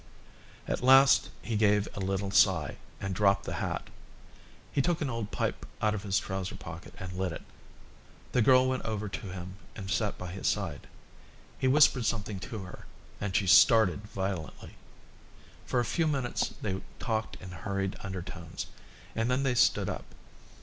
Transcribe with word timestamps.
At 0.67 0.81
last 0.81 1.29
he 1.43 1.55
gave 1.55 1.87
a 1.95 1.99
little 1.99 2.31
sigh 2.31 2.77
and 2.99 3.13
dropped 3.13 3.43
the 3.45 3.53
hat. 3.61 3.91
He 4.71 4.81
took 4.81 4.99
an 4.99 5.11
old 5.11 5.29
pipe 5.29 5.63
out 5.79 5.93
of 5.93 6.01
his 6.01 6.17
trouser 6.19 6.55
pocket 6.55 6.95
and 6.97 7.13
lit 7.13 7.31
it. 7.31 7.43
The 8.31 8.41
girl 8.41 8.67
went 8.67 8.83
over 8.83 9.07
to 9.07 9.27
him 9.31 9.57
and 9.75 9.91
sat 9.91 10.17
by 10.17 10.31
his 10.31 10.47
side. 10.47 10.87
He 11.59 11.67
whispered 11.67 12.05
something 12.07 12.39
to 12.39 12.63
her, 12.63 12.87
and 13.19 13.35
she 13.35 13.45
started 13.45 14.07
violently. 14.07 14.73
For 15.67 15.79
a 15.79 15.85
few 15.85 16.07
minutes 16.07 16.55
they 16.63 16.81
talked 16.97 17.35
in 17.39 17.51
hurried 17.51 17.95
undertones, 18.01 18.65
and 19.15 19.29
then 19.29 19.43
they 19.43 19.53
stood 19.53 19.87
up. 19.87 20.05